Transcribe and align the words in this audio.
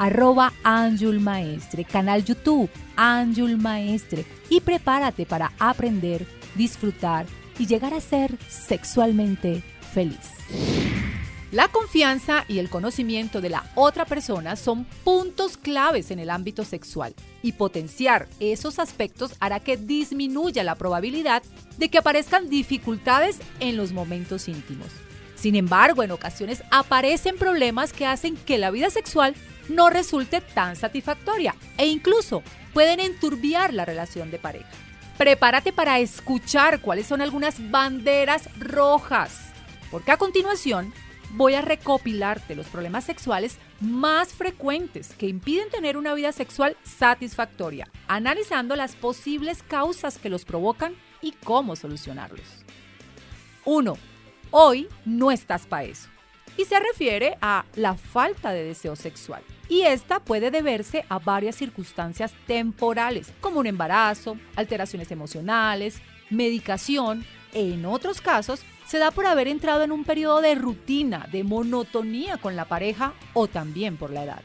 arroba 0.00 0.54
Anjul 0.64 1.20
Maestre, 1.20 1.84
canal 1.84 2.24
YouTube 2.24 2.70
Anjul 2.96 3.58
Maestre 3.58 4.24
y 4.48 4.60
prepárate 4.60 5.26
para 5.26 5.52
aprender, 5.58 6.26
disfrutar 6.54 7.26
y 7.58 7.66
llegar 7.66 7.92
a 7.92 8.00
ser 8.00 8.36
sexualmente 8.48 9.62
feliz. 9.92 10.30
La 11.52 11.68
confianza 11.68 12.44
y 12.48 12.60
el 12.60 12.70
conocimiento 12.70 13.42
de 13.42 13.50
la 13.50 13.64
otra 13.74 14.06
persona 14.06 14.56
son 14.56 14.86
puntos 15.04 15.58
claves 15.58 16.10
en 16.10 16.18
el 16.18 16.30
ámbito 16.30 16.64
sexual 16.64 17.14
y 17.42 17.52
potenciar 17.52 18.28
esos 18.38 18.78
aspectos 18.78 19.34
hará 19.38 19.60
que 19.60 19.76
disminuya 19.76 20.64
la 20.64 20.76
probabilidad 20.76 21.42
de 21.76 21.90
que 21.90 21.98
aparezcan 21.98 22.48
dificultades 22.48 23.38
en 23.58 23.76
los 23.76 23.92
momentos 23.92 24.48
íntimos. 24.48 24.88
Sin 25.40 25.56
embargo, 25.56 26.02
en 26.02 26.10
ocasiones 26.10 26.62
aparecen 26.70 27.38
problemas 27.38 27.94
que 27.94 28.04
hacen 28.04 28.36
que 28.36 28.58
la 28.58 28.70
vida 28.70 28.90
sexual 28.90 29.34
no 29.70 29.88
resulte 29.88 30.42
tan 30.42 30.76
satisfactoria 30.76 31.54
e 31.78 31.86
incluso 31.86 32.42
pueden 32.74 33.00
enturbiar 33.00 33.72
la 33.72 33.86
relación 33.86 34.30
de 34.30 34.38
pareja. 34.38 34.68
Prepárate 35.16 35.72
para 35.72 35.98
escuchar 35.98 36.82
cuáles 36.82 37.06
son 37.06 37.22
algunas 37.22 37.70
banderas 37.70 38.50
rojas, 38.58 39.50
porque 39.90 40.12
a 40.12 40.18
continuación 40.18 40.92
voy 41.30 41.54
a 41.54 41.62
recopilarte 41.62 42.54
los 42.54 42.66
problemas 42.66 43.04
sexuales 43.04 43.56
más 43.80 44.34
frecuentes 44.34 45.14
que 45.14 45.26
impiden 45.26 45.70
tener 45.70 45.96
una 45.96 46.12
vida 46.12 46.32
sexual 46.32 46.76
satisfactoria, 46.82 47.88
analizando 48.08 48.76
las 48.76 48.94
posibles 48.94 49.62
causas 49.62 50.18
que 50.18 50.28
los 50.28 50.44
provocan 50.44 50.92
y 51.22 51.32
cómo 51.32 51.76
solucionarlos. 51.76 52.46
1. 53.64 53.96
Hoy 54.52 54.88
no 55.04 55.30
estás 55.30 55.66
para 55.66 55.84
eso. 55.84 56.08
Y 56.56 56.64
se 56.64 56.78
refiere 56.80 57.38
a 57.40 57.64
la 57.76 57.94
falta 57.94 58.52
de 58.52 58.64
deseo 58.64 58.96
sexual. 58.96 59.42
Y 59.68 59.82
esta 59.82 60.18
puede 60.18 60.50
deberse 60.50 61.04
a 61.08 61.20
varias 61.20 61.54
circunstancias 61.54 62.34
temporales, 62.46 63.32
como 63.40 63.60
un 63.60 63.66
embarazo, 63.68 64.36
alteraciones 64.56 65.12
emocionales, 65.12 66.02
medicación, 66.30 67.24
en 67.52 67.84
otros 67.84 68.20
casos 68.20 68.62
se 68.86 68.98
da 68.98 69.12
por 69.12 69.26
haber 69.26 69.46
entrado 69.46 69.84
en 69.84 69.92
un 69.92 70.04
periodo 70.04 70.40
de 70.40 70.56
rutina, 70.56 71.28
de 71.30 71.44
monotonía 71.44 72.38
con 72.38 72.56
la 72.56 72.64
pareja 72.64 73.14
o 73.34 73.46
también 73.46 73.96
por 73.96 74.10
la 74.10 74.24
edad. 74.24 74.42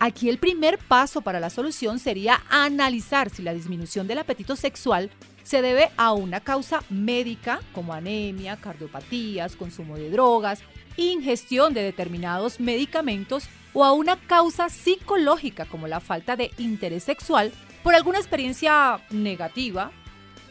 Aquí 0.00 0.28
el 0.28 0.38
primer 0.38 0.78
paso 0.78 1.22
para 1.22 1.40
la 1.40 1.48
solución 1.48 1.98
sería 1.98 2.42
analizar 2.50 3.30
si 3.30 3.42
la 3.42 3.54
disminución 3.54 4.06
del 4.06 4.18
apetito 4.18 4.56
sexual 4.56 5.10
se 5.44 5.62
debe 5.62 5.90
a 5.96 6.12
una 6.12 6.40
causa 6.40 6.82
médica 6.90 7.60
como 7.72 7.92
anemia, 7.92 8.56
cardiopatías, 8.56 9.54
consumo 9.54 9.96
de 9.96 10.10
drogas, 10.10 10.62
ingestión 10.96 11.74
de 11.74 11.82
determinados 11.82 12.58
medicamentos 12.58 13.48
o 13.72 13.84
a 13.84 13.92
una 13.92 14.16
causa 14.16 14.68
psicológica 14.68 15.66
como 15.66 15.86
la 15.86 16.00
falta 16.00 16.34
de 16.36 16.50
interés 16.58 17.04
sexual 17.04 17.52
por 17.82 17.94
alguna 17.94 18.18
experiencia 18.18 19.00
negativa, 19.10 19.92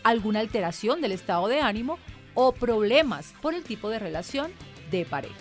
alguna 0.04 0.40
alteración 0.40 1.02
del 1.02 1.14
estado 1.14 1.48
de 1.48 1.62
ánimo 1.62 1.98
o 2.36 2.52
problemas 2.52 3.34
por 3.42 3.54
el 3.54 3.64
tipo 3.64 3.90
de 3.90 4.00
relación 4.00 4.52
de 4.92 5.06
pareja. 5.06 5.36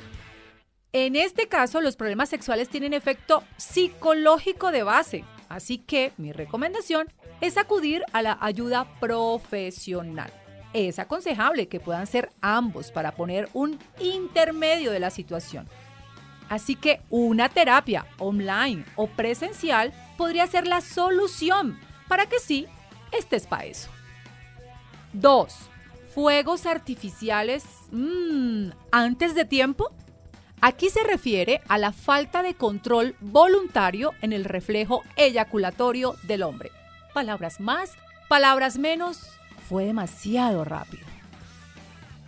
En 0.94 1.16
este 1.16 1.48
caso, 1.48 1.80
los 1.80 1.96
problemas 1.96 2.28
sexuales 2.28 2.68
tienen 2.68 2.92
efecto 2.92 3.42
psicológico 3.56 4.70
de 4.72 4.82
base, 4.82 5.24
así 5.54 5.78
que 5.78 6.12
mi 6.16 6.32
recomendación 6.32 7.12
es 7.40 7.56
acudir 7.58 8.04
a 8.12 8.22
la 8.22 8.38
ayuda 8.40 8.86
profesional. 8.98 10.32
Es 10.72 10.98
aconsejable 10.98 11.68
que 11.68 11.80
puedan 11.80 12.06
ser 12.06 12.30
ambos 12.40 12.90
para 12.90 13.12
poner 13.12 13.48
un 13.52 13.78
intermedio 14.00 14.90
de 14.90 15.00
la 15.00 15.10
situación. 15.10 15.68
Así 16.48 16.74
que 16.74 17.00
una 17.10 17.48
terapia 17.48 18.06
online 18.18 18.84
o 18.96 19.06
presencial 19.06 19.92
podría 20.16 20.46
ser 20.46 20.66
la 20.66 20.80
solución 20.80 21.78
para 22.08 22.26
que 22.26 22.38
sí 22.40 22.66
estés 23.10 23.46
para 23.46 23.66
eso. 23.66 23.90
2 25.12 25.54
fuegos 26.14 26.66
artificiales 26.66 27.64
mmm, 27.90 28.70
antes 28.90 29.34
de 29.34 29.44
tiempo? 29.44 29.90
Aquí 30.64 30.90
se 30.90 31.02
refiere 31.02 31.60
a 31.66 31.76
la 31.76 31.90
falta 31.90 32.44
de 32.44 32.54
control 32.54 33.16
voluntario 33.18 34.12
en 34.22 34.32
el 34.32 34.44
reflejo 34.44 35.02
eyaculatorio 35.16 36.14
del 36.22 36.44
hombre. 36.44 36.70
Palabras 37.12 37.58
más, 37.58 37.94
palabras 38.28 38.78
menos, 38.78 39.26
fue 39.68 39.86
demasiado 39.86 40.64
rápido. 40.64 41.02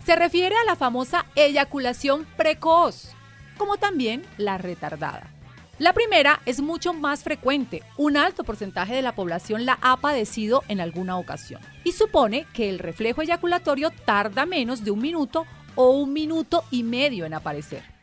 Se 0.05 0.17
refiere 0.17 0.57
a 0.57 0.65
la 0.65 0.75
famosa 0.75 1.27
eyaculación 1.37 2.27
precoz, 2.37 3.13
como 3.57 3.77
también 3.77 4.25
la 4.37 4.59
retardada. 4.59 5.31
La 5.79 5.93
primera 5.93 6.41
es 6.45 6.61
mucho 6.61 6.93
más 6.93 7.23
frecuente. 7.23 7.85
Un 7.97 8.17
alto 8.17 8.43
porcentaje 8.43 8.97
de 8.97 9.03
la 9.03 9.15
población 9.15 9.65
la 9.65 9.79
ha 9.81 9.99
padecido 9.99 10.65
en 10.67 10.81
alguna 10.81 11.19
ocasión. 11.19 11.61
Y 11.85 11.93
supone 11.93 12.49
que 12.53 12.69
el 12.69 12.81
reflejo 12.81 13.23
eyaculatorio 13.23 13.91
tarda 14.05 14.45
menos 14.45 14.83
de 14.83 14.91
un 14.91 15.01
minuto 15.01 15.47
o 15.77 15.91
un 15.91 16.13
minuto 16.13 16.65
y 16.73 16.83
medio 16.83 17.27
en 17.27 17.35
aparecer. 17.35 17.94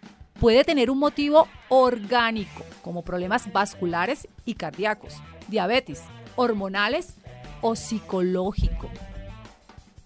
Puede 0.41 0.63
tener 0.63 0.89
un 0.89 0.97
motivo 0.97 1.47
orgánico, 1.69 2.65
como 2.81 3.03
problemas 3.03 3.53
vasculares 3.53 4.27
y 4.43 4.55
cardíacos, 4.55 5.13
diabetes, 5.47 6.01
hormonales 6.35 7.13
o 7.61 7.75
psicológico. 7.75 8.89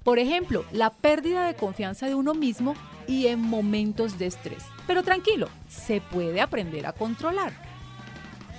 Por 0.04 0.20
ejemplo, 0.20 0.66
la 0.74 0.90
pérdida 0.90 1.48
de 1.48 1.56
confianza 1.56 2.08
de 2.08 2.16
uno 2.16 2.34
mismo 2.34 2.76
y 3.08 3.28
en 3.28 3.40
momentos 3.40 4.20
de 4.20 4.26
estrés. 4.26 4.66
Pero 4.86 5.04
tranquilo, 5.04 5.48
se 5.70 6.02
puede 6.02 6.42
aprender 6.42 6.86
a 6.86 6.92
controlar. 6.92 7.54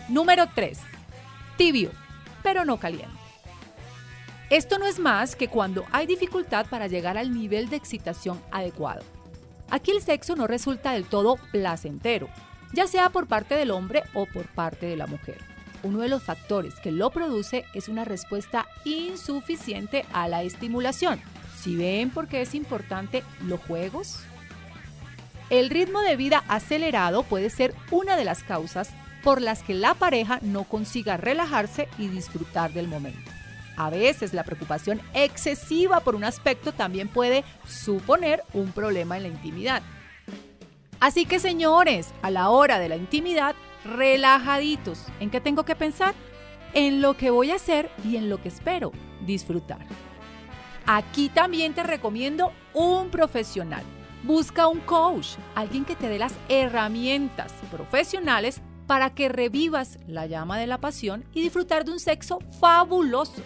Número 0.09 0.47
3. 0.55 0.81
Tibio, 1.59 1.91
pero 2.43 2.65
no 2.65 2.79
caliente. 2.79 3.19
Esto 4.49 4.79
no 4.79 4.87
es 4.87 4.99
más 4.99 5.37
que 5.37 5.49
cuando 5.49 5.85
hay 5.93 6.07
dificultad 6.07 6.65
para 6.71 6.87
llegar 6.87 7.19
al 7.19 7.35
nivel 7.35 7.69
de 7.69 7.77
excitación 7.77 8.41
adecuado. 8.51 9.03
Aquí 9.71 9.91
el 9.91 10.03
sexo 10.03 10.37
no 10.37 10.47
resulta 10.47 10.93
del 10.93 11.05
todo 11.05 11.37
placentero, 11.51 12.29
ya 12.73 12.87
sea 12.87 13.11
por 13.11 13.27
parte 13.27 13.55
del 13.55 13.71
hombre 13.71 14.03
o 14.15 14.27
por 14.27 14.47
parte 14.47 14.87
de 14.87 14.97
la 14.97 15.07
mujer. 15.07 15.39
Uno 15.83 16.01
de 16.01 16.09
los 16.09 16.23
factores 16.23 16.75
que 16.81 16.93
lo 16.93 17.11
produce 17.11 17.65
es 17.75 17.89
una 17.89 18.05
respuesta 18.05 18.67
insuficiente 18.85 20.05
a 20.13 20.29
la 20.29 20.43
estimulación. 20.43 21.21
Si 21.59 21.77
ven 21.77 22.11
por 22.11 22.29
qué 22.29 22.43
es 22.43 22.55
importante 22.55 23.23
los 23.43 23.61
juegos, 23.61 24.21
el 25.51 25.71
ritmo 25.71 26.01
de 26.01 26.17
vida 26.17 26.45
acelerado 26.49 27.23
puede 27.23 27.51
ser 27.51 27.75
una 27.91 28.17
de 28.17 28.25
las 28.25 28.43
causas 28.43 28.91
por 29.23 29.41
las 29.41 29.63
que 29.63 29.75
la 29.75 29.95
pareja 29.95 30.39
no 30.43 30.65
consiga 30.65 31.17
relajarse 31.17 31.89
y 31.99 32.09
disfrutar 32.09 32.73
del 32.73 32.89
momento. 32.89 33.36
A 33.77 33.91
veces 33.91 34.33
la 34.33 34.45
preocupación 34.45 35.01
excesiva 35.15 36.01
por 36.01 36.15
un 36.15 36.25
aspecto 36.25 36.73
también 36.73 37.09
puede 37.09 37.45
suponer 37.67 38.43
un 38.53 38.73
problema 38.73 39.17
en 39.17 39.25
la 39.25 39.29
intimidad. 39.29 39.83
Así 40.99 41.27
que 41.27 41.39
señores, 41.39 42.13
a 42.23 42.31
la 42.31 42.49
hora 42.51 42.79
de 42.79 42.89
la 42.89 42.97
intimidad, 42.97 43.55
relajaditos. 43.85 45.07
¿En 45.21 45.31
qué 45.31 45.41
tengo 45.41 45.65
que 45.65 45.77
pensar? 45.77 46.15
En 46.73 47.03
lo 47.03 47.17
que 47.17 47.31
voy 47.31 47.51
a 47.51 47.57
hacer 47.57 47.91
y 48.05 48.17
en 48.17 48.29
lo 48.31 48.41
que 48.41 48.49
espero 48.49 48.93
disfrutar. 49.27 49.87
Aquí 50.87 51.29
también 51.29 51.75
te 51.75 51.83
recomiendo 51.83 52.53
un 52.73 53.11
profesional 53.11 53.83
Busca 54.27 54.67
un 54.67 54.81
coach, 54.81 55.37
alguien 55.55 55.85
que 55.85 55.95
te 55.95 56.09
dé 56.09 56.19
las 56.19 56.35
herramientas 56.49 57.53
profesionales 57.71 58.61
para 58.87 59.11
que 59.11 59.29
revivas 59.29 59.99
la 60.07 60.27
llama 60.27 60.59
de 60.59 60.67
la 60.67 60.79
pasión 60.79 61.25
y 61.35 61.43
disfrutar 61.43 61.85
de 61.85 61.93
un 61.93 62.01
sexo 62.01 62.39
fabuloso. 62.61 63.43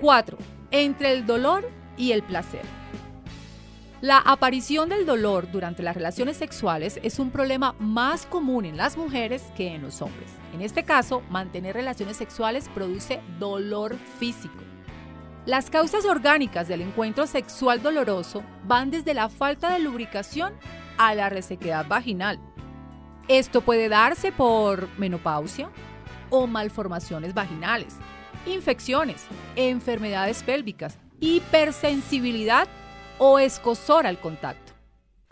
4. 0.01 0.39
Entre 0.71 1.13
el 1.13 1.27
dolor 1.27 1.69
y 1.97 2.13
el 2.13 2.23
placer. 2.23 2.63
La 4.05 4.19
aparición 4.19 4.91
del 4.91 5.07
dolor 5.07 5.51
durante 5.51 5.83
las 5.83 5.95
relaciones 5.95 6.37
sexuales 6.37 7.01
es 7.03 7.19
un 7.19 7.31
problema 7.31 7.75
más 7.79 8.27
común 8.27 8.67
en 8.67 8.77
las 8.77 8.99
mujeres 8.99 9.45
que 9.57 9.69
en 9.69 9.81
los 9.81 10.03
hombres. 10.03 10.31
En 10.53 10.61
este 10.61 10.85
caso, 10.85 11.23
mantener 11.31 11.75
relaciones 11.75 12.19
sexuales 12.19 12.69
produce 12.69 13.23
dolor 13.39 13.97
físico. 14.19 14.63
Las 15.47 15.71
causas 15.71 16.05
orgánicas 16.05 16.69
del 16.69 16.83
encuentro 16.83 17.27
sexual 17.27 17.83
doloroso 17.83 18.43
van 18.67 18.91
desde 18.91 19.15
la 19.15 19.31
falta 19.31 19.73
de 19.73 19.79
lubricación 19.79 20.53
a 20.99 21.15
la 21.15 21.31
resequedad 21.31 21.87
vaginal. 21.89 22.39
Esto 23.29 23.63
puede 23.63 23.89
darse 23.89 24.33
por 24.33 24.87
menopausia 24.99 25.71
o 26.29 26.47
malformaciones 26.47 27.33
vaginales, 27.33 27.97
infecciones, 28.45 29.25
enfermedades 29.57 30.43
pélvicas, 30.43 30.99
hipersensibilidad 31.21 32.69
o 33.19 33.39
escosor 33.39 34.07
al 34.07 34.19
contacto. 34.21 34.73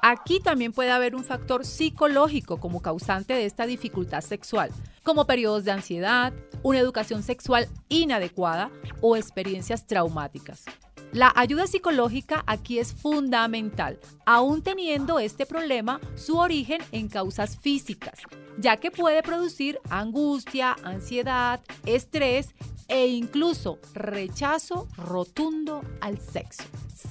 Aquí 0.05 0.41
también 0.41 0.73
puede 0.73 0.91
haber 0.91 1.15
un 1.15 1.23
factor 1.23 1.65
psicológico 1.65 2.59
como 2.59 2.83
causante 2.83 3.35
de 3.35 3.47
esta 3.47 3.67
dificultad 3.67 4.21
sexual, 4.21 4.71
como 5.05 5.27
periodos 5.27 5.65
de 5.65 5.71
ansiedad, 5.71 6.33
una 6.65 6.81
educación 6.81 7.23
sexual 7.23 7.69
inadecuada 7.89 8.73
o 9.01 9.17
experiencias 9.17 9.87
traumáticas. 9.87 10.65
La 11.13 11.31
ayuda 11.37 11.67
psicológica 11.67 12.43
aquí 12.47 12.79
es 12.79 12.95
fundamental, 12.95 14.01
aún 14.25 14.63
teniendo 14.63 15.19
este 15.19 15.47
problema 15.47 16.01
su 16.17 16.39
origen 16.39 16.81
en 16.91 17.09
causas 17.09 17.59
físicas, 17.59 18.19
ya 18.59 18.79
que 18.79 18.91
puede 18.91 19.23
producir 19.23 19.79
angustia, 19.91 20.75
ansiedad, 20.83 21.61
estrés 21.87 22.55
e 22.89 23.09
incluso 23.09 23.79
rechazo 23.95 24.89
rotundo 24.97 25.83
al 26.01 26.19
sexo. 26.19 26.65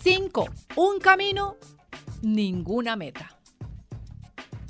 5. 0.03 0.47
Un 0.75 0.99
camino, 0.99 1.57
ninguna 2.21 2.95
meta. 2.95 3.37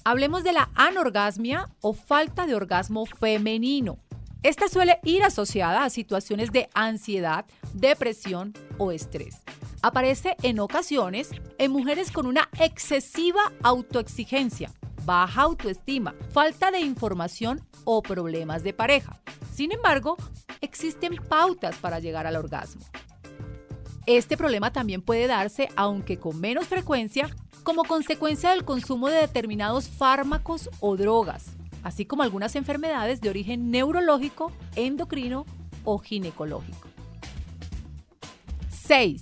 Hablemos 0.04 0.44
de 0.44 0.54
la 0.54 0.70
anorgasmia 0.76 1.70
o 1.82 1.94
falta 1.94 2.48
de 2.48 2.56
orgasmo 2.56 3.06
femenino. 3.06 4.00
Esta 4.42 4.68
suele 4.68 5.00
ir 5.04 5.24
asociada 5.24 5.84
a 5.84 5.92
situaciones 5.92 6.52
de 6.52 6.70
ansiedad, 6.74 7.46
depresión 7.74 8.54
o 8.80 8.92
estrés. 8.92 9.44
Aparece 9.84 10.36
en 10.42 10.60
ocasiones 10.60 11.30
en 11.60 11.72
mujeres 11.72 12.12
con 12.12 12.26
una 12.26 12.50
excesiva 12.60 13.54
autoexigencia, 13.62 14.72
baja 15.06 15.44
autoestima, 15.44 16.16
falta 16.32 16.72
de 16.72 16.80
información 16.80 17.62
o 17.84 18.02
problemas 18.02 18.64
de 18.64 18.74
pareja. 18.74 19.20
Sin 19.54 19.72
embargo, 19.72 20.18
existen 20.62 21.16
pautas 21.28 21.76
para 21.78 22.00
llegar 22.00 22.28
al 22.28 22.36
orgasmo. 22.36 22.82
Este 24.06 24.38
problema 24.38 24.72
también 24.72 25.02
puede 25.02 25.28
darse, 25.28 25.70
aunque 25.76 26.18
con 26.18 26.40
menos 26.40 26.68
frecuencia, 26.68 27.30
como 27.64 27.84
consecuencia 27.84 28.52
del 28.52 28.66
consumo 28.66 29.10
de 29.10 29.18
determinados 29.18 29.88
fármacos 29.90 30.70
o 30.80 30.98
drogas, 30.98 31.52
así 31.84 32.06
como 32.06 32.24
algunas 32.24 32.56
enfermedades 32.56 33.22
de 33.22 33.30
origen 33.30 33.70
neurológico, 33.70 34.52
endocrino 34.76 35.46
o 35.84 36.00
ginecológico. 36.00 36.88
6. 38.70 39.22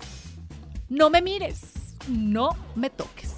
No 0.89 1.09
me 1.09 1.21
mires, 1.21 1.95
no 2.07 2.55
me 2.75 2.89
toques. 2.89 3.28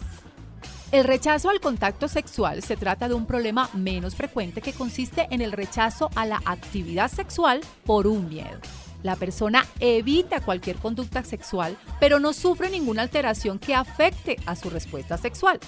El 0.92 1.06
rechazo 1.06 1.50
al 1.50 1.62
contacto 1.62 2.10
sexual 2.10 2.62
se 2.64 2.76
trata 2.76 3.08
de 3.08 3.14
un 3.14 3.26
problema 3.26 3.70
menos 3.74 4.14
frecuente 4.14 4.62
que 4.62 4.74
consiste 4.74 5.26
en 5.32 5.42
el 5.42 5.54
rechazo 5.54 6.10
a 6.16 6.26
la 6.26 6.42
actividad 6.44 7.10
sexual 7.10 7.62
por 7.86 8.08
un 8.08 8.28
miedo. 8.28 8.60
La 9.02 9.16
persona 9.16 9.66
evita 9.80 10.42
cualquier 10.42 10.76
conducta 10.76 11.24
sexual, 11.24 11.78
pero 12.02 12.20
no 12.20 12.34
sufre 12.34 12.70
ninguna 12.70 13.04
alteración 13.04 13.58
que 13.58 13.74
afecte 13.74 14.36
a 14.46 14.58
su 14.58 14.70
respuesta 14.70 15.18
sexual. 15.18 15.62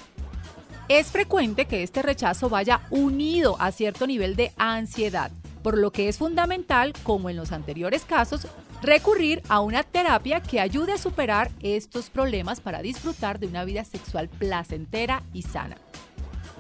Es 0.90 1.08
frecuente 1.08 1.68
que 1.68 1.84
este 1.84 2.02
rechazo 2.02 2.50
vaya 2.50 2.82
unido 2.90 3.56
a 3.60 3.72
cierto 3.72 4.06
nivel 4.06 4.36
de 4.36 4.52
ansiedad, 4.58 5.32
por 5.64 5.78
lo 5.78 5.94
que 5.94 6.10
es 6.10 6.18
fundamental, 6.18 6.92
como 7.04 7.30
en 7.30 7.38
los 7.38 7.54
anteriores 7.54 8.04
casos, 8.04 8.46
recurrir 8.84 9.42
a 9.48 9.62
una 9.62 9.82
terapia 9.84 10.42
que 10.42 10.60
ayude 10.60 10.92
a 10.92 10.98
superar 10.98 11.50
estos 11.62 12.10
problemas 12.10 12.60
para 12.60 12.82
disfrutar 12.82 13.40
de 13.40 13.48
una 13.48 13.64
vida 13.64 13.86
sexual 13.86 14.30
placentera 14.30 15.24
y 15.34 15.44
sana. 15.44 15.78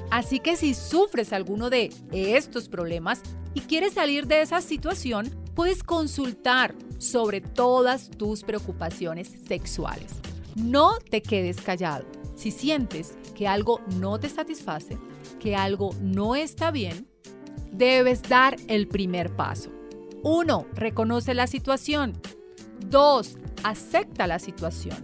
Así 0.10 0.40
que 0.40 0.56
si 0.56 0.74
sufres 0.74 1.34
alguno 1.34 1.70
de 1.70 1.94
estos 2.12 2.70
problemas 2.70 3.22
y 3.54 3.62
quieres 3.62 3.94
salir 3.94 4.28
de 4.28 4.42
esa 4.42 4.62
situación, 4.62 5.30
puedes 5.54 5.84
consultar 5.84 6.74
sobre 6.98 7.42
todas 7.42 8.10
tus 8.10 8.44
preocupaciones 8.44 9.34
sexuales. 9.48 10.12
No 10.56 10.98
te 10.98 11.22
quedes 11.22 11.60
callado. 11.62 12.06
Si 12.36 12.52
sientes 12.52 13.18
que 13.36 13.48
algo 13.48 13.82
no 13.98 14.20
te 14.20 14.30
satisface, 14.30 14.98
que 15.40 15.56
algo 15.56 15.96
no 16.02 16.36
está 16.36 16.72
bien, 16.72 17.08
debes 17.72 18.22
dar 18.24 18.58
el 18.68 18.88
primer 18.88 19.36
paso. 19.36 19.72
1. 20.24 20.68
Reconoce 20.74 21.34
la 21.34 21.48
situación. 21.48 22.14
2. 22.88 23.38
Acepta 23.64 24.28
la 24.28 24.40
situación. 24.40 24.98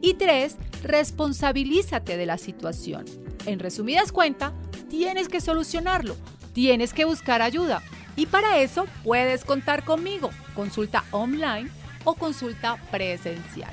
Y 0.00 0.14
3. 0.14 0.56
Responsabilízate 0.82 2.16
de 2.16 2.26
la 2.26 2.38
situación. 2.38 3.04
En 3.46 3.58
resumidas 3.58 4.12
cuentas, 4.12 4.52
tienes 4.88 5.28
que 5.28 5.40
solucionarlo, 5.40 6.16
tienes 6.52 6.92
que 6.92 7.04
buscar 7.04 7.42
ayuda. 7.42 7.82
Y 8.16 8.26
para 8.26 8.58
eso 8.58 8.86
puedes 9.04 9.44
contar 9.44 9.84
conmigo, 9.84 10.30
consulta 10.54 11.04
online 11.10 11.70
o 12.04 12.14
consulta 12.14 12.76
presencial. 12.90 13.72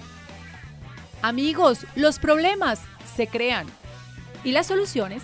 Amigos, 1.21 1.85
los 1.95 2.19
problemas 2.19 2.79
se 3.15 3.27
crean 3.27 3.65
y 4.43 4.51
las 4.51 4.67
soluciones 4.67 5.23